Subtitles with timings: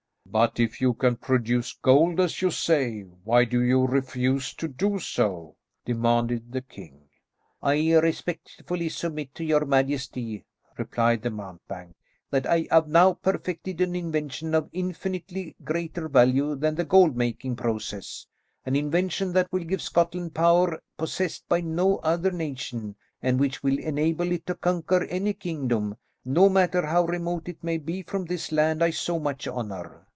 [0.27, 4.97] "But if you can produce gold, as you say, why do you refuse to do
[4.97, 7.09] so?" demanded the king.
[7.61, 10.45] "I respectfully submit to your majesty,"
[10.77, 11.95] replied the mountebank,
[12.29, 17.57] "that I have now perfected an invention of infinitely greater value than the gold making
[17.57, 18.25] process;
[18.65, 23.61] an invention that will give Scotland a power possessed by no other nation, and which
[23.61, 28.23] will enable it to conquer any kingdom, no matter how remote it may be from
[28.23, 30.07] this land I so much honour.